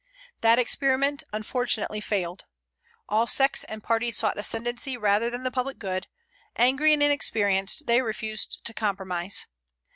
[0.39, 2.45] That experiment unfortunately failed.
[3.07, 6.07] All sects and parties sought ascendency rather than the public good;
[6.55, 9.45] angry and inexperienced, they refused to compromise.